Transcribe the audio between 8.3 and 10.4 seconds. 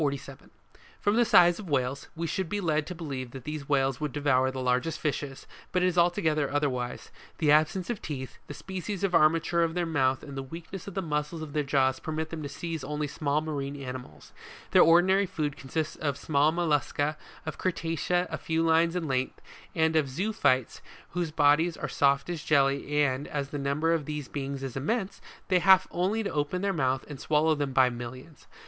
the species of armature of their mouth and